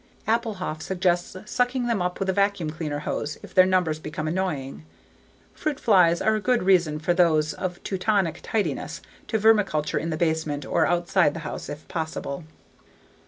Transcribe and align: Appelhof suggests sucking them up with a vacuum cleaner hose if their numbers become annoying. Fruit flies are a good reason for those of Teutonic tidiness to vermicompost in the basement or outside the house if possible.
Appelhof 0.27 0.81
suggests 0.81 1.35
sucking 1.45 1.85
them 1.85 2.01
up 2.01 2.19
with 2.19 2.27
a 2.27 2.33
vacuum 2.33 2.71
cleaner 2.71 2.97
hose 3.01 3.37
if 3.43 3.53
their 3.53 3.67
numbers 3.67 3.99
become 3.99 4.27
annoying. 4.27 4.83
Fruit 5.53 5.79
flies 5.79 6.23
are 6.23 6.33
a 6.33 6.39
good 6.41 6.63
reason 6.63 6.97
for 6.97 7.13
those 7.13 7.53
of 7.53 7.77
Teutonic 7.83 8.39
tidiness 8.41 9.01
to 9.27 9.37
vermicompost 9.37 10.01
in 10.01 10.09
the 10.09 10.17
basement 10.17 10.65
or 10.65 10.87
outside 10.87 11.35
the 11.35 11.41
house 11.45 11.69
if 11.69 11.87
possible. 11.87 12.45